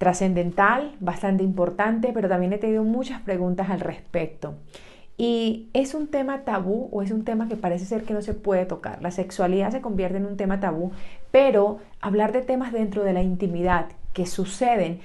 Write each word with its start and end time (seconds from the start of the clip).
trascendental, 0.00 0.96
bastante 0.98 1.44
importante, 1.44 2.12
pero 2.14 2.26
también 2.26 2.54
he 2.54 2.58
tenido 2.58 2.84
muchas 2.84 3.20
preguntas 3.20 3.68
al 3.68 3.80
respecto. 3.80 4.54
Y 5.18 5.68
es 5.74 5.92
un 5.92 6.06
tema 6.06 6.40
tabú 6.40 6.88
o 6.90 7.02
es 7.02 7.10
un 7.10 7.22
tema 7.26 7.48
que 7.48 7.56
parece 7.56 7.84
ser 7.84 8.04
que 8.04 8.14
no 8.14 8.22
se 8.22 8.32
puede 8.32 8.64
tocar. 8.64 9.02
La 9.02 9.10
sexualidad 9.10 9.72
se 9.72 9.82
convierte 9.82 10.16
en 10.16 10.24
un 10.24 10.38
tema 10.38 10.58
tabú, 10.58 10.92
pero 11.30 11.80
hablar 12.00 12.32
de 12.32 12.40
temas 12.40 12.72
dentro 12.72 13.04
de 13.04 13.12
la 13.12 13.20
intimidad 13.20 13.88
que 14.14 14.24
suceden 14.24 15.00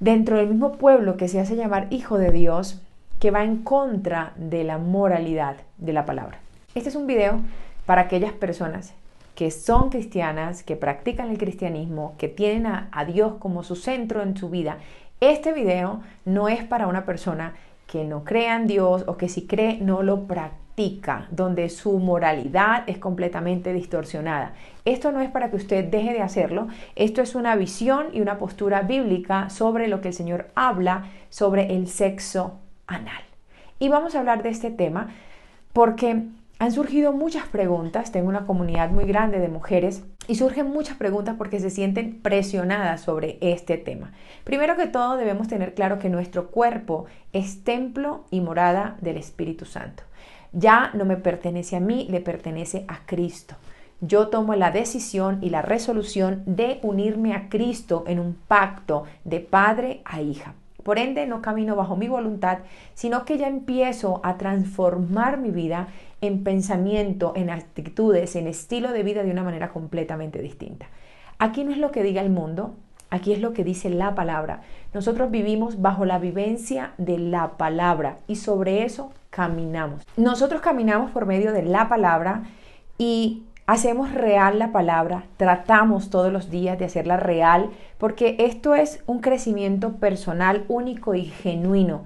dentro 0.00 0.36
del 0.36 0.48
mismo 0.48 0.72
pueblo 0.72 1.16
que 1.16 1.28
se 1.28 1.40
hace 1.40 1.56
llamar 1.56 1.86
hijo 1.88 2.18
de 2.18 2.30
Dios, 2.30 2.82
que 3.18 3.30
va 3.30 3.42
en 3.42 3.62
contra 3.62 4.34
de 4.36 4.64
la 4.64 4.76
moralidad 4.76 5.56
de 5.78 5.94
la 5.94 6.04
palabra. 6.04 6.40
Este 6.74 6.90
es 6.90 6.94
un 6.94 7.06
video 7.06 7.40
para 7.86 8.02
aquellas 8.02 8.34
personas 8.34 8.92
que 9.36 9.50
son 9.50 9.90
cristianas, 9.90 10.62
que 10.62 10.76
practican 10.76 11.30
el 11.30 11.38
cristianismo, 11.38 12.14
que 12.18 12.26
tienen 12.26 12.66
a, 12.66 13.04
Dios 13.04 13.34
como 13.38 13.62
su 13.62 13.76
centro 13.76 14.22
en 14.22 14.34
su 14.36 14.48
vida. 14.48 14.78
Este 15.20 15.52
video 15.52 16.00
no 16.24 16.48
es 16.48 16.64
para 16.64 16.86
una 16.86 17.04
persona 17.04 17.54
que 17.86 18.04
no 18.04 18.24
crea 18.24 18.56
en 18.56 18.66
Dios 18.66 19.04
o 19.06 19.18
que 19.18 19.28
si 19.28 19.46
cree 19.46 19.78
no 19.78 20.02
lo 20.02 20.24
practica, 20.24 21.28
donde 21.30 21.68
su 21.68 21.98
moralidad 21.98 22.84
es 22.86 22.96
completamente 22.96 23.74
distorsionada. 23.74 24.54
Esto 24.86 25.12
no 25.12 25.20
es 25.20 25.30
para 25.30 25.50
que 25.50 25.56
usted 25.56 25.84
deje 25.84 26.14
de 26.14 26.22
hacerlo, 26.22 26.68
esto 26.96 27.20
es 27.20 27.34
una 27.34 27.56
visión 27.56 28.06
y 28.14 28.22
una 28.22 28.38
postura 28.38 28.82
bíblica 28.82 29.50
sobre 29.50 29.86
lo 29.86 30.00
que 30.00 30.08
el 30.08 30.14
Señor 30.14 30.48
habla 30.54 31.04
sobre 31.28 31.76
el 31.76 31.88
sexo 31.88 32.58
anal. 32.86 33.22
Y 33.78 33.90
vamos 33.90 34.14
a 34.14 34.20
hablar 34.20 34.42
de 34.42 34.48
este 34.48 34.70
tema 34.70 35.10
porque 35.74 36.22
han 36.58 36.72
surgido 36.72 37.12
muchas 37.12 37.46
preguntas, 37.48 38.12
tengo 38.12 38.28
una 38.28 38.46
comunidad 38.46 38.90
muy 38.90 39.04
grande 39.04 39.38
de 39.38 39.48
mujeres 39.48 40.04
y 40.26 40.36
surgen 40.36 40.70
muchas 40.70 40.96
preguntas 40.96 41.34
porque 41.36 41.60
se 41.60 41.68
sienten 41.68 42.22
presionadas 42.22 43.02
sobre 43.02 43.36
este 43.42 43.76
tema. 43.76 44.12
Primero 44.44 44.74
que 44.76 44.86
todo 44.86 45.16
debemos 45.16 45.48
tener 45.48 45.74
claro 45.74 45.98
que 45.98 46.08
nuestro 46.08 46.50
cuerpo 46.50 47.04
es 47.34 47.62
templo 47.62 48.24
y 48.30 48.40
morada 48.40 48.96
del 49.02 49.18
Espíritu 49.18 49.66
Santo. 49.66 50.02
Ya 50.52 50.90
no 50.94 51.04
me 51.04 51.18
pertenece 51.18 51.76
a 51.76 51.80
mí, 51.80 52.06
le 52.10 52.20
pertenece 52.20 52.86
a 52.88 53.00
Cristo. 53.04 53.56
Yo 54.00 54.28
tomo 54.28 54.54
la 54.54 54.70
decisión 54.70 55.38
y 55.42 55.50
la 55.50 55.60
resolución 55.60 56.42
de 56.46 56.80
unirme 56.82 57.34
a 57.34 57.50
Cristo 57.50 58.04
en 58.06 58.18
un 58.18 58.34
pacto 58.34 59.04
de 59.24 59.40
padre 59.40 60.00
a 60.06 60.22
hija. 60.22 60.54
Por 60.86 60.98
ende, 60.98 61.26
no 61.26 61.42
camino 61.42 61.74
bajo 61.74 61.96
mi 61.96 62.06
voluntad, 62.06 62.58
sino 62.94 63.24
que 63.24 63.38
ya 63.38 63.48
empiezo 63.48 64.20
a 64.22 64.36
transformar 64.36 65.36
mi 65.36 65.50
vida 65.50 65.88
en 66.20 66.44
pensamiento, 66.44 67.32
en 67.36 67.50
actitudes, 67.50 68.36
en 68.36 68.46
estilo 68.46 68.92
de 68.92 69.02
vida 69.02 69.22
de 69.22 69.30
una 69.30 69.44
manera 69.44 69.70
completamente 69.70 70.40
distinta. 70.40 70.86
Aquí 71.38 71.64
no 71.64 71.70
es 71.70 71.78
lo 71.78 71.90
que 71.90 72.02
diga 72.02 72.22
el 72.22 72.30
mundo, 72.30 72.74
aquí 73.10 73.32
es 73.32 73.40
lo 73.40 73.52
que 73.52 73.64
dice 73.64 73.90
la 73.90 74.14
palabra. 74.14 74.62
Nosotros 74.94 75.30
vivimos 75.30 75.82
bajo 75.82 76.04
la 76.04 76.18
vivencia 76.18 76.92
de 76.98 77.18
la 77.18 77.56
palabra 77.58 78.18
y 78.26 78.36
sobre 78.36 78.84
eso 78.84 79.12
caminamos. 79.30 80.06
Nosotros 80.16 80.62
caminamos 80.62 81.10
por 81.10 81.26
medio 81.26 81.52
de 81.52 81.62
la 81.62 81.88
palabra 81.88 82.44
y 82.96 83.42
hacemos 83.66 84.12
real 84.12 84.58
la 84.58 84.72
palabra, 84.72 85.24
tratamos 85.36 86.08
todos 86.08 86.32
los 86.32 86.50
días 86.50 86.78
de 86.78 86.86
hacerla 86.86 87.16
real, 87.16 87.70
porque 87.98 88.36
esto 88.38 88.74
es 88.74 89.02
un 89.06 89.20
crecimiento 89.20 89.96
personal 89.96 90.64
único 90.68 91.14
y 91.14 91.24
genuino. 91.26 92.04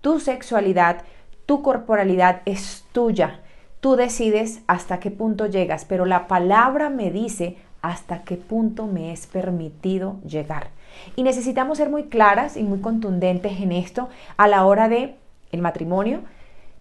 Tu 0.00 0.20
sexualidad, 0.20 1.02
tu 1.44 1.62
corporalidad 1.62 2.40
es 2.46 2.86
tuya. 2.92 3.40
Tú 3.80 3.96
decides 3.96 4.60
hasta 4.66 5.00
qué 5.00 5.10
punto 5.10 5.46
llegas, 5.46 5.86
pero 5.86 6.04
la 6.04 6.28
palabra 6.28 6.90
me 6.90 7.10
dice 7.10 7.56
hasta 7.80 8.24
qué 8.24 8.36
punto 8.36 8.86
me 8.86 9.10
es 9.10 9.26
permitido 9.26 10.20
llegar. 10.22 10.68
Y 11.16 11.22
necesitamos 11.22 11.78
ser 11.78 11.88
muy 11.88 12.04
claras 12.04 12.58
y 12.58 12.62
muy 12.62 12.80
contundentes 12.80 13.58
en 13.60 13.72
esto 13.72 14.10
a 14.36 14.48
la 14.48 14.66
hora 14.66 14.90
de 14.90 15.16
el 15.50 15.62
matrimonio, 15.62 16.20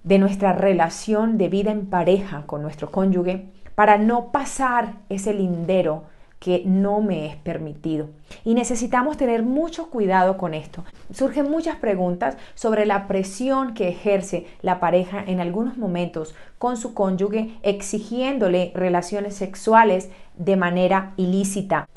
de 0.04 0.20
nuestra 0.20 0.52
relación 0.52 1.38
de 1.38 1.48
vida 1.48 1.72
en 1.72 1.86
pareja 1.86 2.44
con 2.46 2.62
nuestro 2.62 2.92
cónyuge, 2.92 3.46
para 3.76 3.98
no 3.98 4.34
pasar 4.34 4.96
ese 5.08 5.34
lindero 5.34 6.04
que 6.40 6.64
no 6.66 7.02
me 7.02 7.28
es 7.28 7.36
permitido. 7.36 8.10
Y 8.44 8.54
necesitamos 8.54 9.18
tener 9.18 9.44
mucho 9.44 9.90
cuidado 9.90 10.38
con 10.38 10.54
esto. 10.54 10.86
Surgen 11.14 11.52
muchas 11.52 11.76
preguntas 11.76 12.38
sobre 12.56 12.86
la 12.86 13.08
presión 13.08 13.74
que 13.74 13.90
ejerce 13.90 14.48
la 14.62 14.80
pareja 14.80 15.24
en 15.26 15.42
algunos 15.42 15.78
momentos 15.78 16.36
con 16.58 16.78
su 16.78 16.94
cónyuge 16.94 17.58
exigiéndole 17.62 18.72
relaciones 18.74 19.36
sexuales 19.36 20.10
de 20.36 20.56
manera 20.56 21.14
ilícita. 21.18 21.88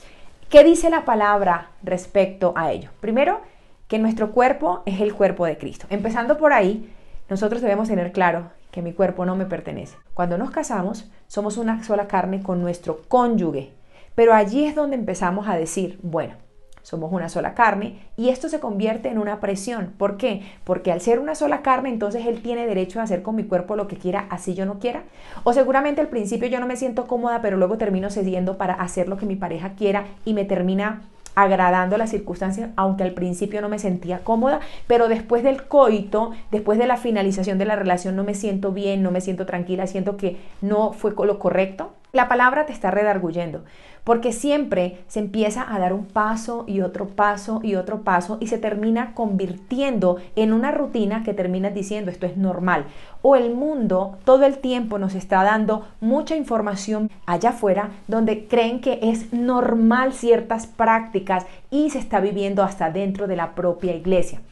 ¿Qué 0.48 0.64
dice 0.64 0.90
la 0.90 1.04
palabra 1.04 1.70
respecto 1.82 2.52
a 2.56 2.72
ello? 2.72 2.90
Primero, 3.00 3.40
que 3.88 3.98
nuestro 3.98 4.32
cuerpo 4.32 4.82
es 4.86 5.00
el 5.00 5.14
cuerpo 5.14 5.46
de 5.46 5.56
Cristo. 5.56 5.86
Empezando 5.88 6.36
por 6.36 6.52
ahí, 6.52 6.92
nosotros 7.28 7.62
debemos 7.62 7.88
tener 7.88 8.12
claro 8.12 8.50
que 8.70 8.82
mi 8.82 8.92
cuerpo 8.92 9.24
no 9.24 9.36
me 9.36 9.46
pertenece. 9.46 9.96
Cuando 10.14 10.38
nos 10.38 10.50
casamos, 10.50 11.10
somos 11.26 11.56
una 11.56 11.82
sola 11.84 12.08
carne 12.08 12.42
con 12.42 12.60
nuestro 12.60 13.02
cónyuge. 13.08 13.72
Pero 14.14 14.34
allí 14.34 14.64
es 14.64 14.74
donde 14.74 14.96
empezamos 14.96 15.48
a 15.48 15.56
decir, 15.56 15.98
bueno, 16.02 16.34
somos 16.82 17.12
una 17.12 17.28
sola 17.28 17.54
carne 17.54 18.00
y 18.16 18.28
esto 18.28 18.48
se 18.48 18.60
convierte 18.60 19.08
en 19.08 19.18
una 19.18 19.40
presión. 19.40 19.94
¿Por 19.96 20.16
qué? 20.16 20.42
Porque 20.64 20.92
al 20.92 21.00
ser 21.00 21.18
una 21.18 21.34
sola 21.34 21.62
carne, 21.62 21.88
entonces 21.88 22.26
él 22.26 22.42
tiene 22.42 22.66
derecho 22.66 23.00
a 23.00 23.04
hacer 23.04 23.22
con 23.22 23.36
mi 23.36 23.44
cuerpo 23.44 23.76
lo 23.76 23.86
que 23.86 23.96
quiera, 23.96 24.26
así 24.30 24.54
yo 24.54 24.66
no 24.66 24.78
quiera. 24.78 25.04
O 25.44 25.52
seguramente 25.52 26.00
al 26.00 26.08
principio 26.08 26.48
yo 26.48 26.60
no 26.60 26.66
me 26.66 26.76
siento 26.76 27.06
cómoda, 27.06 27.40
pero 27.40 27.56
luego 27.56 27.78
termino 27.78 28.10
cediendo 28.10 28.58
para 28.58 28.74
hacer 28.74 29.08
lo 29.08 29.16
que 29.16 29.26
mi 29.26 29.36
pareja 29.36 29.74
quiera 29.74 30.06
y 30.24 30.34
me 30.34 30.44
termina 30.44 31.02
agradando 31.34 31.96
las 31.96 32.10
circunstancias, 32.10 32.70
aunque 32.76 33.04
al 33.04 33.12
principio 33.12 33.62
no 33.62 33.68
me 33.68 33.78
sentía 33.78 34.22
cómoda, 34.22 34.60
pero 34.86 35.08
después 35.08 35.42
del 35.42 35.66
coito, 35.66 36.32
después 36.50 36.78
de 36.78 36.86
la 36.86 36.98
finalización 36.98 37.56
de 37.56 37.64
la 37.64 37.76
relación, 37.76 38.16
no 38.16 38.24
me 38.24 38.34
siento 38.34 38.72
bien, 38.72 39.02
no 39.02 39.10
me 39.10 39.22
siento 39.22 39.46
tranquila, 39.46 39.86
siento 39.86 40.16
que 40.16 40.36
no 40.60 40.92
fue 40.92 41.14
lo 41.24 41.38
correcto. 41.38 41.94
La 42.12 42.28
palabra 42.28 42.66
te 42.66 42.74
está 42.74 42.90
redarguyendo, 42.90 43.64
porque 44.04 44.34
siempre 44.34 44.98
se 45.08 45.18
empieza 45.18 45.64
a 45.74 45.78
dar 45.78 45.94
un 45.94 46.04
paso 46.04 46.64
y 46.66 46.82
otro 46.82 47.08
paso 47.08 47.60
y 47.62 47.74
otro 47.74 48.02
paso 48.02 48.36
y 48.38 48.48
se 48.48 48.58
termina 48.58 49.14
convirtiendo 49.14 50.18
en 50.36 50.52
una 50.52 50.72
rutina 50.72 51.22
que 51.22 51.32
terminas 51.32 51.72
diciendo 51.72 52.10
esto 52.10 52.26
es 52.26 52.36
normal. 52.36 52.84
O 53.22 53.34
el 53.34 53.54
mundo 53.54 54.18
todo 54.24 54.44
el 54.44 54.58
tiempo 54.58 54.98
nos 54.98 55.14
está 55.14 55.42
dando 55.42 55.88
mucha 56.02 56.36
información 56.36 57.10
allá 57.24 57.50
afuera 57.50 57.88
donde 58.08 58.46
creen 58.46 58.82
que 58.82 58.98
es 59.00 59.32
normal 59.32 60.12
ciertas 60.12 60.66
prácticas 60.66 61.46
y 61.70 61.88
se 61.88 61.98
está 61.98 62.20
viviendo 62.20 62.62
hasta 62.62 62.90
dentro 62.90 63.26
de 63.26 63.36
la 63.36 63.54
propia 63.54 63.94
iglesia. 63.94 64.42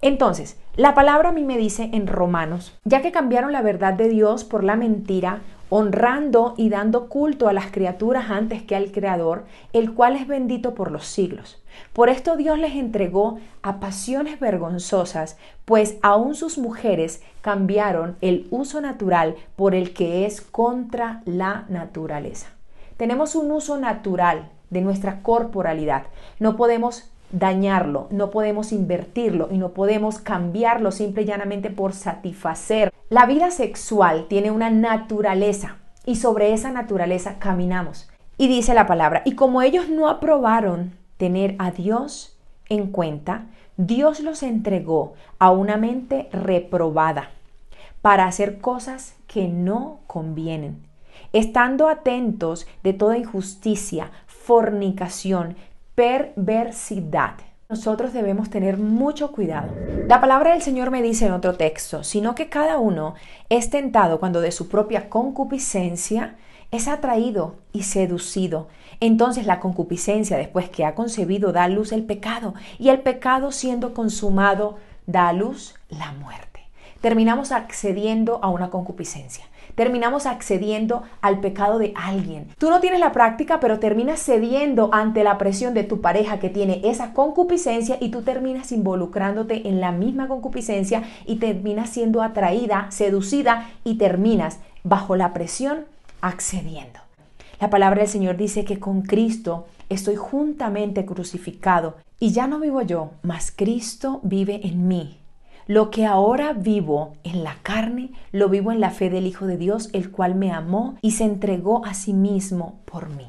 Entonces, 0.00 0.58
la 0.76 0.94
palabra 0.94 1.30
a 1.30 1.32
mí 1.32 1.42
me 1.42 1.58
dice 1.58 1.90
en 1.92 2.06
Romanos, 2.06 2.78
ya 2.84 3.02
que 3.02 3.10
cambiaron 3.10 3.52
la 3.52 3.62
verdad 3.62 3.94
de 3.94 4.08
Dios 4.08 4.44
por 4.44 4.62
la 4.62 4.76
mentira, 4.76 5.40
honrando 5.70 6.54
y 6.56 6.68
dando 6.68 7.08
culto 7.08 7.48
a 7.48 7.52
las 7.52 7.70
criaturas 7.70 8.26
antes 8.28 8.62
que 8.62 8.76
al 8.76 8.92
Creador, 8.92 9.44
el 9.72 9.94
cual 9.94 10.16
es 10.16 10.26
bendito 10.26 10.74
por 10.74 10.90
los 10.90 11.06
siglos. 11.06 11.62
Por 11.92 12.10
esto 12.10 12.36
Dios 12.36 12.58
les 12.58 12.74
entregó 12.74 13.38
a 13.62 13.80
pasiones 13.80 14.38
vergonzosas, 14.38 15.38
pues 15.64 15.96
aún 16.02 16.34
sus 16.34 16.58
mujeres 16.58 17.22
cambiaron 17.40 18.16
el 18.20 18.46
uso 18.50 18.80
natural 18.80 19.36
por 19.56 19.74
el 19.74 19.94
que 19.94 20.26
es 20.26 20.40
contra 20.40 21.22
la 21.24 21.64
naturaleza. 21.68 22.48
Tenemos 22.96 23.34
un 23.34 23.50
uso 23.50 23.78
natural 23.78 24.50
de 24.68 24.82
nuestra 24.82 25.22
corporalidad. 25.22 26.04
No 26.38 26.56
podemos 26.56 27.10
dañarlo, 27.32 28.08
no 28.10 28.30
podemos 28.30 28.72
invertirlo 28.72 29.48
y 29.50 29.58
no 29.58 29.70
podemos 29.70 30.18
cambiarlo 30.18 30.90
simple 30.92 31.22
y 31.22 31.26
llanamente 31.26 31.70
por 31.70 31.92
satisfacer. 31.92 32.92
La 33.08 33.26
vida 33.26 33.50
sexual 33.50 34.26
tiene 34.28 34.50
una 34.50 34.70
naturaleza 34.70 35.76
y 36.06 36.16
sobre 36.16 36.52
esa 36.52 36.70
naturaleza 36.70 37.38
caminamos. 37.38 38.10
Y 38.38 38.48
dice 38.48 38.74
la 38.74 38.86
palabra, 38.86 39.22
y 39.24 39.34
como 39.34 39.62
ellos 39.62 39.88
no 39.88 40.08
aprobaron 40.08 40.92
tener 41.18 41.56
a 41.58 41.70
Dios 41.70 42.38
en 42.68 42.90
cuenta, 42.90 43.46
Dios 43.76 44.20
los 44.20 44.42
entregó 44.42 45.14
a 45.38 45.50
una 45.50 45.76
mente 45.76 46.28
reprobada 46.32 47.30
para 48.02 48.26
hacer 48.26 48.60
cosas 48.60 49.14
que 49.26 49.48
no 49.48 50.00
convienen, 50.06 50.82
estando 51.32 51.88
atentos 51.88 52.66
de 52.82 52.92
toda 52.92 53.18
injusticia, 53.18 54.10
fornicación, 54.26 55.56
perversidad. 56.00 57.34
nosotros 57.68 58.14
debemos 58.14 58.48
tener 58.48 58.78
mucho 58.78 59.32
cuidado. 59.32 59.68
La 60.08 60.18
palabra 60.18 60.52
del 60.52 60.62
Señor 60.62 60.90
me 60.90 61.02
dice 61.02 61.26
en 61.26 61.32
otro 61.32 61.56
texto, 61.58 62.04
sino 62.04 62.34
que 62.34 62.48
cada 62.48 62.78
uno 62.78 63.14
es 63.50 63.68
tentado 63.68 64.18
cuando 64.18 64.40
de 64.40 64.50
su 64.50 64.70
propia 64.70 65.10
concupiscencia 65.10 66.36
es 66.70 66.88
atraído 66.88 67.56
y 67.74 67.82
seducido. 67.82 68.68
Entonces 69.00 69.44
la 69.44 69.60
concupiscencia, 69.60 70.38
después 70.38 70.70
que 70.70 70.86
ha 70.86 70.94
concebido, 70.94 71.52
da 71.52 71.64
a 71.64 71.68
luz 71.68 71.92
el 71.92 72.04
pecado, 72.04 72.54
y 72.78 72.88
el 72.88 73.00
pecado 73.00 73.52
siendo 73.52 73.92
consumado, 73.92 74.78
da 75.06 75.28
a 75.28 75.34
luz 75.34 75.74
la 75.90 76.12
muerte. 76.12 76.62
Terminamos 77.02 77.52
accediendo 77.52 78.40
a 78.42 78.48
una 78.48 78.70
concupiscencia 78.70 79.44
terminamos 79.74 80.26
accediendo 80.26 81.02
al 81.20 81.40
pecado 81.40 81.78
de 81.78 81.92
alguien. 81.96 82.48
Tú 82.58 82.70
no 82.70 82.80
tienes 82.80 83.00
la 83.00 83.12
práctica, 83.12 83.60
pero 83.60 83.78
terminas 83.78 84.20
cediendo 84.20 84.90
ante 84.92 85.24
la 85.24 85.38
presión 85.38 85.74
de 85.74 85.84
tu 85.84 86.00
pareja 86.00 86.38
que 86.38 86.48
tiene 86.48 86.80
esa 86.84 87.12
concupiscencia 87.12 87.96
y 88.00 88.10
tú 88.10 88.22
terminas 88.22 88.72
involucrándote 88.72 89.68
en 89.68 89.80
la 89.80 89.92
misma 89.92 90.28
concupiscencia 90.28 91.04
y 91.26 91.36
terminas 91.36 91.90
siendo 91.90 92.22
atraída, 92.22 92.90
seducida 92.90 93.70
y 93.84 93.96
terminas 93.96 94.58
bajo 94.84 95.16
la 95.16 95.32
presión 95.32 95.84
accediendo. 96.20 97.00
La 97.60 97.70
palabra 97.70 98.00
del 98.00 98.08
Señor 98.08 98.36
dice 98.36 98.64
que 98.64 98.78
con 98.78 99.02
Cristo 99.02 99.66
estoy 99.90 100.16
juntamente 100.16 101.04
crucificado 101.04 101.96
y 102.18 102.32
ya 102.32 102.46
no 102.46 102.58
vivo 102.58 102.82
yo, 102.82 103.10
mas 103.22 103.52
Cristo 103.54 104.20
vive 104.22 104.60
en 104.66 104.88
mí. 104.88 105.19
Lo 105.70 105.92
que 105.92 106.04
ahora 106.04 106.52
vivo 106.52 107.12
en 107.22 107.44
la 107.44 107.54
carne, 107.62 108.10
lo 108.32 108.48
vivo 108.48 108.72
en 108.72 108.80
la 108.80 108.90
fe 108.90 109.08
del 109.08 109.24
Hijo 109.24 109.46
de 109.46 109.56
Dios, 109.56 109.88
el 109.92 110.10
cual 110.10 110.34
me 110.34 110.50
amó 110.50 110.96
y 111.00 111.12
se 111.12 111.22
entregó 111.22 111.86
a 111.86 111.94
sí 111.94 112.12
mismo 112.12 112.80
por 112.86 113.08
mí. 113.10 113.28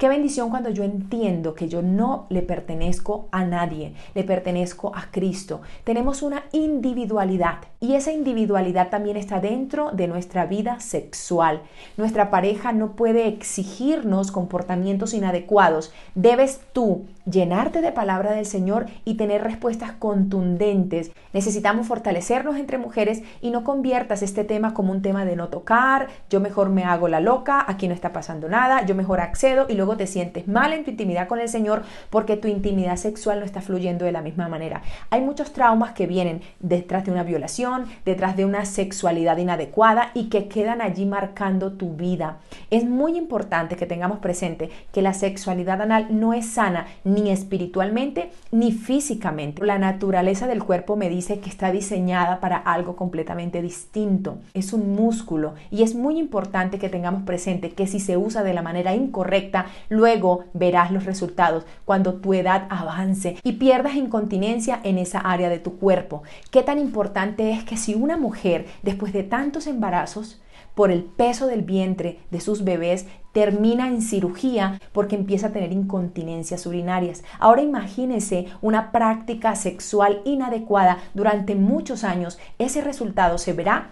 Qué 0.00 0.08
bendición 0.08 0.48
cuando 0.48 0.70
yo 0.70 0.82
entiendo 0.82 1.54
que 1.54 1.68
yo 1.68 1.82
no 1.82 2.24
le 2.30 2.40
pertenezco 2.40 3.28
a 3.32 3.44
nadie, 3.44 3.92
le 4.14 4.24
pertenezco 4.24 4.96
a 4.96 5.10
Cristo. 5.10 5.60
Tenemos 5.84 6.22
una 6.22 6.44
individualidad 6.52 7.58
y 7.80 7.96
esa 7.96 8.10
individualidad 8.10 8.88
también 8.88 9.18
está 9.18 9.40
dentro 9.40 9.90
de 9.90 10.08
nuestra 10.08 10.46
vida 10.46 10.80
sexual. 10.80 11.60
Nuestra 11.98 12.30
pareja 12.30 12.72
no 12.72 12.96
puede 12.96 13.28
exigirnos 13.28 14.32
comportamientos 14.32 15.12
inadecuados. 15.12 15.92
Debes 16.14 16.62
tú 16.72 17.04
llenarte 17.26 17.82
de 17.82 17.92
palabra 17.92 18.32
del 18.32 18.46
Señor 18.46 18.86
y 19.04 19.14
tener 19.14 19.42
respuestas 19.42 19.92
contundentes. 19.92 21.12
Necesitamos 21.34 21.86
fortalecernos 21.86 22.56
entre 22.56 22.78
mujeres 22.78 23.22
y 23.42 23.50
no 23.50 23.64
conviertas 23.64 24.22
este 24.22 24.44
tema 24.44 24.72
como 24.72 24.92
un 24.92 25.02
tema 25.02 25.26
de 25.26 25.36
no 25.36 25.48
tocar, 25.48 26.08
yo 26.30 26.40
mejor 26.40 26.70
me 26.70 26.84
hago 26.84 27.06
la 27.06 27.20
loca, 27.20 27.64
aquí 27.68 27.86
no 27.86 27.94
está 27.94 28.14
pasando 28.14 28.48
nada, 28.48 28.86
yo 28.86 28.94
mejor 28.94 29.20
accedo 29.20 29.66
y 29.68 29.74
luego 29.74 29.89
te 29.96 30.06
sientes 30.06 30.48
mal 30.48 30.72
en 30.72 30.84
tu 30.84 30.90
intimidad 30.90 31.28
con 31.28 31.40
el 31.40 31.48
Señor 31.48 31.82
porque 32.10 32.36
tu 32.36 32.48
intimidad 32.48 32.96
sexual 32.96 33.40
no 33.40 33.46
está 33.46 33.60
fluyendo 33.60 34.04
de 34.04 34.12
la 34.12 34.22
misma 34.22 34.48
manera. 34.48 34.82
Hay 35.10 35.20
muchos 35.20 35.52
traumas 35.52 35.92
que 35.92 36.06
vienen 36.06 36.42
detrás 36.60 37.04
de 37.04 37.12
una 37.12 37.22
violación, 37.22 37.86
detrás 38.04 38.36
de 38.36 38.44
una 38.44 38.64
sexualidad 38.64 39.38
inadecuada 39.38 40.10
y 40.14 40.28
que 40.28 40.48
quedan 40.48 40.80
allí 40.80 41.06
marcando 41.06 41.72
tu 41.72 41.94
vida. 41.94 42.38
Es 42.70 42.84
muy 42.84 43.16
importante 43.16 43.76
que 43.76 43.86
tengamos 43.86 44.18
presente 44.18 44.70
que 44.92 45.02
la 45.02 45.14
sexualidad 45.14 45.80
anal 45.82 46.08
no 46.10 46.34
es 46.34 46.46
sana 46.46 46.86
ni 47.04 47.30
espiritualmente 47.30 48.30
ni 48.50 48.72
físicamente. 48.72 49.64
La 49.64 49.78
naturaleza 49.78 50.46
del 50.46 50.64
cuerpo 50.64 50.96
me 50.96 51.08
dice 51.08 51.40
que 51.40 51.48
está 51.48 51.70
diseñada 51.70 52.40
para 52.40 52.56
algo 52.56 52.96
completamente 52.96 53.62
distinto. 53.62 54.38
Es 54.54 54.72
un 54.72 54.94
músculo 54.94 55.54
y 55.70 55.82
es 55.82 55.94
muy 55.94 56.18
importante 56.18 56.78
que 56.78 56.88
tengamos 56.88 57.22
presente 57.22 57.70
que 57.70 57.86
si 57.86 58.00
se 58.00 58.16
usa 58.16 58.42
de 58.42 58.54
la 58.54 58.62
manera 58.62 58.94
incorrecta, 58.94 59.66
luego 59.88 60.44
verás 60.52 60.90
los 60.90 61.04
resultados 61.04 61.64
cuando 61.84 62.14
tu 62.14 62.34
edad 62.34 62.66
avance 62.70 63.36
y 63.42 63.52
pierdas 63.52 63.94
incontinencia 63.94 64.80
en 64.84 64.98
esa 64.98 65.18
área 65.20 65.48
de 65.48 65.58
tu 65.58 65.78
cuerpo. 65.78 66.22
Qué 66.50 66.62
tan 66.62 66.78
importante 66.78 67.50
es 67.52 67.64
que 67.64 67.76
si 67.76 67.94
una 67.94 68.16
mujer 68.16 68.66
después 68.82 69.12
de 69.12 69.22
tantos 69.22 69.66
embarazos 69.66 70.40
por 70.74 70.90
el 70.90 71.02
peso 71.04 71.46
del 71.46 71.62
vientre 71.62 72.20
de 72.30 72.40
sus 72.40 72.64
bebés, 72.64 73.06
termina 73.32 73.88
en 73.88 74.02
cirugía 74.02 74.80
porque 74.92 75.16
empieza 75.16 75.48
a 75.48 75.52
tener 75.52 75.72
incontinencias 75.72 76.66
urinarias. 76.66 77.22
Ahora 77.38 77.62
imagínese 77.62 78.46
una 78.60 78.92
práctica 78.92 79.54
sexual 79.56 80.22
inadecuada 80.24 80.98
durante 81.14 81.54
muchos 81.54 82.04
años. 82.04 82.38
Ese 82.58 82.80
resultado 82.80 83.38
se 83.38 83.52
verá 83.52 83.90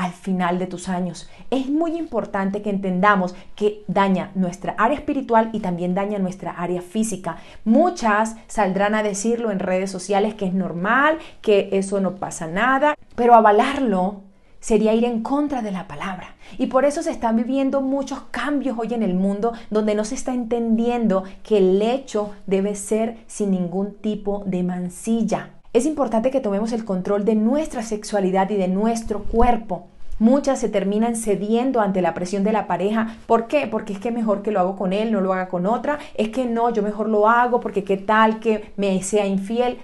al 0.00 0.12
final 0.12 0.58
de 0.58 0.66
tus 0.66 0.88
años. 0.88 1.28
Es 1.50 1.68
muy 1.68 1.96
importante 1.96 2.62
que 2.62 2.70
entendamos 2.70 3.34
que 3.54 3.84
daña 3.86 4.30
nuestra 4.34 4.74
área 4.78 4.96
espiritual 4.96 5.50
y 5.52 5.60
también 5.60 5.94
daña 5.94 6.18
nuestra 6.18 6.52
área 6.52 6.80
física. 6.80 7.36
Muchas 7.64 8.36
saldrán 8.46 8.94
a 8.94 9.02
decirlo 9.02 9.50
en 9.50 9.58
redes 9.58 9.90
sociales 9.90 10.34
que 10.34 10.46
es 10.46 10.54
normal, 10.54 11.18
que 11.42 11.68
eso 11.72 12.00
no 12.00 12.16
pasa 12.16 12.46
nada, 12.46 12.96
pero 13.14 13.34
avalarlo 13.34 14.22
sería 14.58 14.94
ir 14.94 15.04
en 15.04 15.22
contra 15.22 15.60
de 15.60 15.70
la 15.70 15.86
palabra. 15.86 16.34
Y 16.56 16.66
por 16.66 16.86
eso 16.86 17.02
se 17.02 17.10
están 17.10 17.36
viviendo 17.36 17.82
muchos 17.82 18.20
cambios 18.30 18.78
hoy 18.78 18.94
en 18.94 19.02
el 19.02 19.14
mundo 19.14 19.52
donde 19.68 19.94
no 19.94 20.04
se 20.04 20.14
está 20.14 20.32
entendiendo 20.32 21.24
que 21.42 21.58
el 21.58 21.78
lecho 21.78 22.30
debe 22.46 22.74
ser 22.74 23.18
sin 23.26 23.50
ningún 23.50 23.96
tipo 23.96 24.44
de 24.46 24.62
mancilla. 24.62 25.50
Es 25.72 25.86
importante 25.86 26.32
que 26.32 26.40
tomemos 26.40 26.72
el 26.72 26.84
control 26.84 27.24
de 27.24 27.36
nuestra 27.36 27.84
sexualidad 27.84 28.50
y 28.50 28.56
de 28.56 28.66
nuestro 28.66 29.22
cuerpo. 29.22 29.89
Muchas 30.20 30.60
se 30.60 30.68
terminan 30.68 31.16
cediendo 31.16 31.80
ante 31.80 32.02
la 32.02 32.12
presión 32.12 32.44
de 32.44 32.52
la 32.52 32.66
pareja. 32.66 33.16
¿Por 33.26 33.46
qué? 33.46 33.66
Porque 33.66 33.94
es 33.94 33.98
que 33.98 34.10
mejor 34.10 34.42
que 34.42 34.52
lo 34.52 34.60
hago 34.60 34.76
con 34.76 34.92
él, 34.92 35.10
no 35.12 35.22
lo 35.22 35.32
haga 35.32 35.48
con 35.48 35.64
otra. 35.64 35.98
Es 36.14 36.28
que 36.28 36.44
no, 36.44 36.68
yo 36.70 36.82
mejor 36.82 37.08
lo 37.08 37.26
hago 37.26 37.58
porque 37.60 37.84
qué 37.84 37.96
tal 37.96 38.38
que 38.38 38.70
me 38.76 39.02
sea 39.02 39.26
infiel. 39.26 39.78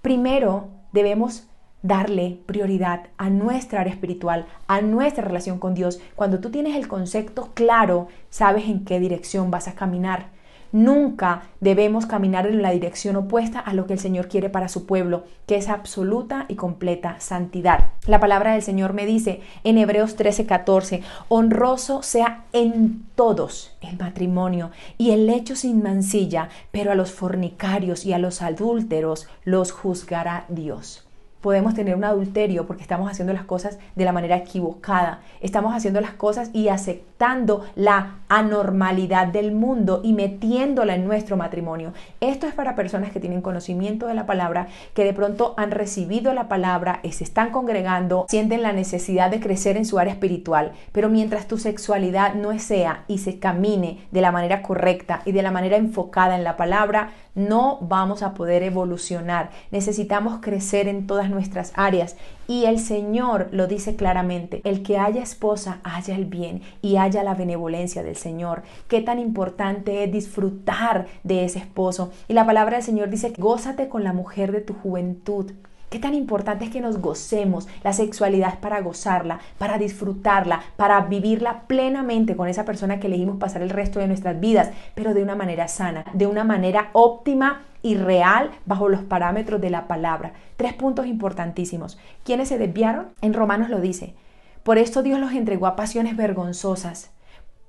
Primero 0.00 0.68
debemos 0.92 1.46
darle 1.82 2.38
prioridad 2.46 3.08
a 3.18 3.28
nuestra 3.28 3.82
área 3.82 3.92
espiritual, 3.92 4.46
a 4.66 4.80
nuestra 4.80 5.24
relación 5.24 5.58
con 5.58 5.74
Dios. 5.74 6.00
Cuando 6.14 6.40
tú 6.40 6.50
tienes 6.50 6.74
el 6.74 6.88
concepto 6.88 7.50
claro, 7.52 8.08
sabes 8.30 8.64
en 8.70 8.86
qué 8.86 8.98
dirección 8.98 9.50
vas 9.50 9.68
a 9.68 9.74
caminar. 9.74 10.31
Nunca 10.72 11.42
debemos 11.60 12.06
caminar 12.06 12.46
en 12.46 12.62
la 12.62 12.70
dirección 12.70 13.16
opuesta 13.16 13.60
a 13.60 13.74
lo 13.74 13.86
que 13.86 13.92
el 13.92 13.98
Señor 13.98 14.28
quiere 14.28 14.48
para 14.48 14.68
su 14.68 14.86
pueblo, 14.86 15.24
que 15.46 15.56
es 15.56 15.68
absoluta 15.68 16.46
y 16.48 16.54
completa 16.54 17.20
santidad. 17.20 17.90
La 18.06 18.20
palabra 18.20 18.52
del 18.52 18.62
Señor 18.62 18.94
me 18.94 19.04
dice 19.04 19.42
en 19.64 19.76
Hebreos 19.76 20.16
13:14, 20.16 21.02
honroso 21.28 22.02
sea 22.02 22.44
en 22.54 23.04
todos 23.14 23.76
el 23.82 23.98
matrimonio 23.98 24.70
y 24.96 25.10
el 25.10 25.28
hecho 25.28 25.56
sin 25.56 25.82
mancilla, 25.82 26.48
pero 26.70 26.90
a 26.90 26.94
los 26.94 27.12
fornicarios 27.12 28.06
y 28.06 28.14
a 28.14 28.18
los 28.18 28.40
adúlteros 28.40 29.28
los 29.44 29.72
juzgará 29.72 30.46
Dios 30.48 31.06
podemos 31.42 31.74
tener 31.74 31.94
un 31.94 32.04
adulterio 32.04 32.66
porque 32.66 32.82
estamos 32.82 33.10
haciendo 33.10 33.32
las 33.32 33.44
cosas 33.44 33.78
de 33.94 34.04
la 34.04 34.12
manera 34.12 34.36
equivocada. 34.36 35.20
Estamos 35.40 35.74
haciendo 35.74 36.00
las 36.00 36.12
cosas 36.12 36.50
y 36.52 36.68
aceptando 36.68 37.64
la 37.76 38.16
anormalidad 38.28 39.28
del 39.28 39.52
mundo 39.52 40.00
y 40.02 40.12
metiéndola 40.12 40.94
en 40.94 41.04
nuestro 41.04 41.36
matrimonio. 41.36 41.92
Esto 42.20 42.46
es 42.46 42.54
para 42.54 42.74
personas 42.74 43.12
que 43.12 43.20
tienen 43.20 43.42
conocimiento 43.42 44.06
de 44.06 44.14
la 44.14 44.26
palabra, 44.26 44.68
que 44.94 45.04
de 45.04 45.12
pronto 45.12 45.54
han 45.56 45.70
recibido 45.70 46.32
la 46.34 46.48
palabra, 46.48 47.00
se 47.12 47.24
están 47.24 47.50
congregando, 47.50 48.26
sienten 48.28 48.62
la 48.62 48.72
necesidad 48.72 49.30
de 49.30 49.40
crecer 49.40 49.76
en 49.76 49.84
su 49.84 49.98
área 49.98 50.14
espiritual. 50.14 50.72
Pero 50.92 51.08
mientras 51.08 51.46
tu 51.46 51.58
sexualidad 51.58 52.34
no 52.34 52.58
sea 52.58 53.04
y 53.06 53.18
se 53.18 53.38
camine 53.38 54.00
de 54.10 54.20
la 54.20 54.32
manera 54.32 54.62
correcta 54.62 55.22
y 55.24 55.32
de 55.32 55.42
la 55.42 55.50
manera 55.50 55.76
enfocada 55.76 56.36
en 56.36 56.44
la 56.44 56.56
palabra, 56.56 57.10
no 57.34 57.78
vamos 57.80 58.22
a 58.22 58.34
poder 58.34 58.62
evolucionar. 58.62 59.50
Necesitamos 59.70 60.40
crecer 60.40 60.88
en 60.88 61.06
todas 61.06 61.30
nuestras 61.30 61.72
áreas. 61.74 62.16
Y 62.48 62.64
el 62.66 62.78
Señor 62.78 63.48
lo 63.52 63.66
dice 63.66 63.96
claramente, 63.96 64.60
el 64.64 64.82
que 64.82 64.98
haya 64.98 65.22
esposa, 65.22 65.80
haya 65.84 66.14
el 66.14 66.26
bien 66.26 66.62
y 66.82 66.96
haya 66.96 67.22
la 67.22 67.34
benevolencia 67.34 68.02
del 68.02 68.16
Señor. 68.16 68.62
Qué 68.88 69.00
tan 69.00 69.18
importante 69.18 70.04
es 70.04 70.12
disfrutar 70.12 71.06
de 71.22 71.44
ese 71.44 71.60
esposo. 71.60 72.10
Y 72.28 72.34
la 72.34 72.44
palabra 72.44 72.76
del 72.76 72.84
Señor 72.84 73.08
dice, 73.08 73.32
gózate 73.38 73.88
con 73.88 74.04
la 74.04 74.12
mujer 74.12 74.52
de 74.52 74.60
tu 74.60 74.74
juventud. 74.74 75.52
Qué 75.92 75.98
tan 75.98 76.14
importante 76.14 76.64
es 76.64 76.70
que 76.70 76.80
nos 76.80 77.02
gocemos. 77.02 77.68
La 77.84 77.92
sexualidad 77.92 78.54
es 78.54 78.56
para 78.56 78.80
gozarla, 78.80 79.40
para 79.58 79.76
disfrutarla, 79.76 80.62
para 80.76 80.98
vivirla 81.02 81.64
plenamente 81.66 82.34
con 82.34 82.48
esa 82.48 82.64
persona 82.64 82.98
que 82.98 83.08
elegimos 83.08 83.36
pasar 83.36 83.60
el 83.60 83.68
resto 83.68 84.00
de 84.00 84.06
nuestras 84.06 84.40
vidas, 84.40 84.70
pero 84.94 85.12
de 85.12 85.22
una 85.22 85.34
manera 85.34 85.68
sana, 85.68 86.06
de 86.14 86.26
una 86.26 86.44
manera 86.44 86.88
óptima 86.94 87.64
y 87.82 87.96
real 87.96 88.52
bajo 88.64 88.88
los 88.88 89.02
parámetros 89.02 89.60
de 89.60 89.68
la 89.68 89.86
palabra. 89.86 90.32
Tres 90.56 90.72
puntos 90.72 91.06
importantísimos. 91.06 91.98
¿Quiénes 92.24 92.48
se 92.48 92.56
desviaron? 92.56 93.08
En 93.20 93.34
Romanos 93.34 93.68
lo 93.68 93.82
dice. 93.82 94.14
Por 94.62 94.78
esto 94.78 95.02
Dios 95.02 95.20
los 95.20 95.32
entregó 95.32 95.66
a 95.66 95.76
pasiones 95.76 96.16
vergonzosas, 96.16 97.10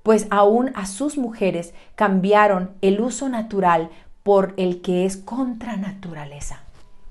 pues 0.01 0.27
aún 0.29 0.71
a 0.75 0.85
sus 0.85 1.17
mujeres 1.17 1.73
cambiaron 1.95 2.71
el 2.79 3.01
uso 3.01 3.27
natural 3.27 3.89
por 4.23 4.53
el 4.55 4.81
que 4.81 5.05
es 5.05 5.17
contra 5.17 5.75
naturaleza. 5.75 6.61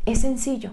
Es 0.06 0.22
sencillo 0.22 0.72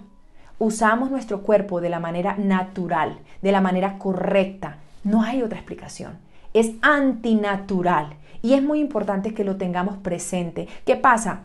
usamos 0.59 1.09
nuestro 1.09 1.41
cuerpo 1.41 1.81
de 1.81 1.89
la 1.89 1.99
manera 1.99 2.35
natural, 2.37 3.19
de 3.41 3.51
la 3.51 3.61
manera 3.61 3.97
correcta. 3.97 4.77
No 5.03 5.23
hay 5.23 5.41
otra 5.41 5.57
explicación. 5.57 6.17
Es 6.53 6.71
antinatural 6.81 8.13
y 8.41 8.53
es 8.53 8.61
muy 8.61 8.79
importante 8.79 9.33
que 9.33 9.43
lo 9.43 9.55
tengamos 9.55 9.97
presente. 9.97 10.67
¿Qué 10.85 10.95
pasa? 10.95 11.41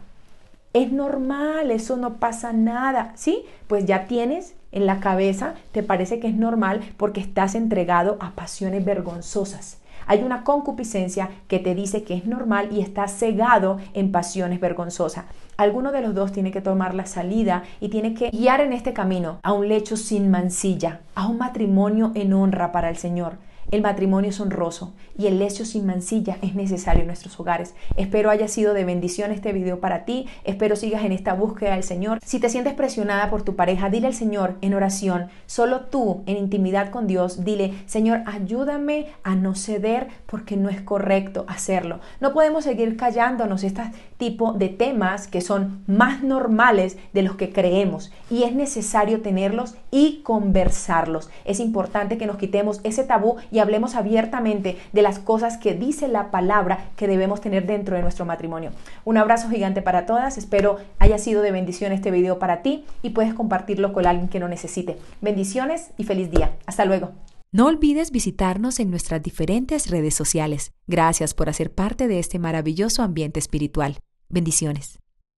Es 0.73 0.91
normal, 0.93 1.71
eso 1.71 1.97
no 1.97 2.15
pasa 2.15 2.53
nada, 2.53 3.13
¿sí? 3.15 3.45
Pues 3.69 3.87
ya 3.87 4.07
tienes 4.07 4.55
en 4.73 4.87
la 4.87 4.99
cabeza, 4.99 5.55
te 5.71 5.85
parece 5.85 6.19
que 6.19 6.27
es 6.27 6.35
normal 6.35 6.81
porque 6.97 7.21
estás 7.21 7.55
entregado 7.55 8.17
a 8.21 8.33
pasiones 8.33 8.85
vergonzosas. 8.85 9.79
Hay 10.07 10.23
una 10.23 10.45
concupiscencia 10.45 11.31
que 11.49 11.59
te 11.59 11.75
dice 11.75 12.05
que 12.05 12.15
es 12.15 12.27
normal 12.27 12.69
y 12.73 12.81
estás 12.81 13.13
cegado 13.19 13.79
en 13.93 14.13
pasiones 14.13 14.61
vergonzosas. 14.61 15.25
Alguno 15.57 15.93
de 15.93 16.01
los 16.01 16.15
dos 16.15 16.33
tiene 16.33 16.51
que 16.51 16.61
tomar 16.61 16.95
la 16.95 17.07
salida 17.07 17.63
y 17.81 17.89
tiene 17.89 18.15
que 18.15 18.31
guiar 18.31 18.61
en 18.61 18.73
este 18.73 18.93
camino 18.93 19.39
a 19.43 19.53
un 19.53 19.69
lecho 19.69 19.97
sin 19.97 20.31
mancilla, 20.31 21.01
a 21.15 21.27
un 21.27 21.39
matrimonio 21.39 22.13
en 22.15 22.33
honra 22.33 22.73
para 22.73 22.89
el 22.91 22.97
Señor. 22.97 23.35
El 23.75 23.83
matrimonio 23.83 24.31
es 24.31 24.39
honroso 24.39 24.95
y 25.19 25.27
el 25.27 25.41
lecho 25.41 25.65
sin 25.65 25.85
mancilla 25.85 26.39
es 26.43 26.55
necesario 26.55 27.01
en 27.01 27.09
nuestros 27.09 27.41
hogares. 27.41 27.75
Espero 27.97 28.31
haya 28.31 28.47
sido 28.47 28.73
de 28.73 28.85
bendición 28.85 29.33
este 29.33 29.53
video 29.53 29.81
para 29.81 30.05
ti. 30.05 30.29
Espero 30.45 30.77
sigas 30.77 31.05
en 31.05 31.11
esta 31.11 31.35
búsqueda 31.35 31.73
del 31.73 31.83
Señor. 31.83 32.21
Si 32.25 32.39
te 32.39 32.51
sientes 32.51 32.75
presionada 32.75 33.31
por 33.31 33.43
tu 33.43 33.57
pareja, 33.57 33.91
dile 33.91 34.07
al 34.07 34.15
Señor 34.15 34.55
en 34.61 34.75
oración, 34.75 35.27
solo 35.47 35.87
tú 35.87 36.23
en 36.27 36.37
intimidad 36.37 36.91
con 36.93 37.09
Dios, 37.09 37.45
dile, 37.45 37.75
Señor, 37.87 38.23
ayúdame 38.27 39.09
a 39.25 39.35
no 39.35 39.57
ceder 39.57 40.07
porque 40.27 40.57
no 40.57 40.69
es 40.69 40.81
correcto 40.81 41.45
hacerlo. 41.49 41.99
No 42.21 42.33
podemos 42.33 42.63
seguir 42.63 42.97
callándonos 42.97 43.65
este 43.65 43.83
tipo 44.19 44.53
de 44.53 44.69
temas 44.69 45.27
que 45.27 45.41
son 45.41 45.83
más 45.89 46.23
normales 46.23 46.97
de 47.13 47.23
los 47.23 47.35
que 47.35 47.53
creemos 47.53 48.13
y 48.31 48.45
es 48.45 48.55
necesario 48.55 49.21
tenerlos 49.21 49.75
y 49.91 50.21
conversarlos. 50.23 51.29
Es 51.45 51.59
importante 51.59 52.19
que 52.19 52.27
nos 52.27 52.37
quitemos 52.37 52.81
ese 52.85 53.03
tabú 53.03 53.35
y 53.51 53.64
hablemos 53.65 53.97
abiertamente 53.97 54.79
de 54.93 55.03
las 55.03 55.19
cosas 55.19 55.59
que 55.59 55.75
dice 55.75 56.07
la 56.07 56.31
palabra 56.31 56.91
que 56.97 57.09
debemos 57.09 57.41
tener 57.41 57.67
dentro 57.67 57.97
de 57.97 58.03
nuestro 58.03 58.25
matrimonio. 58.25 58.71
Un 59.05 59.17
abrazo 59.17 59.51
gigante 59.51 59.83
para 59.83 60.07
todas, 60.07 60.39
espero 60.39 60.77
haya 60.99 61.19
sido 61.19 61.43
de 61.43 61.51
bendición 61.51 61.91
este 61.91 62.13
video 62.13 62.39
para 62.39 62.63
ti 62.63 62.85
y 63.03 63.11
puedes 63.11 63.35
compartirlo 63.35 63.93
con 63.93 64.07
alguien 64.07 64.29
que 64.29 64.39
lo 64.39 64.49
necesite. 64.49 64.99
Bendiciones 65.21 65.91
y 65.97 66.05
feliz 66.05 66.31
día. 66.31 66.53
Hasta 66.67 66.85
luego. 66.85 67.11
No 67.53 67.67
olvides 67.67 68.11
visitarnos 68.11 68.81
en 68.81 68.91
nuestras 68.91 69.23
diferentes 69.23 69.89
redes 69.89 70.15
sociales. 70.15 70.73
Gracias 70.87 71.35
por 71.35 71.49
hacer 71.49 71.73
parte 71.73 72.09
de 72.09 72.19
este 72.19 72.39
maravilloso 72.39 73.03
ambiente 73.03 73.39
espiritual. 73.39 73.99
Bendiciones. 74.29 75.04